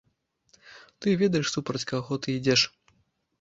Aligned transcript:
Ты 1.05 1.13
ведаеш, 1.23 1.47
супроць 1.57 1.83
каго 1.93 2.19
ты 2.25 2.39
ідзеш? 2.39 2.61